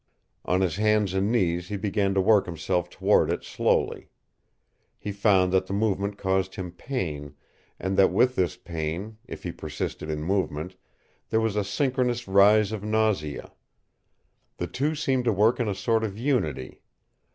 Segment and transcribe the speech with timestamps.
[0.45, 4.09] On his hands and knees he began to work himself toward it slowly.
[4.97, 7.35] He found that the movement caused him pain,
[7.79, 10.75] and that with this pain, if he persisted in movement,
[11.29, 13.51] there was a synchronous rise of nausea.
[14.57, 16.81] The two seemed to work in a sort of unity.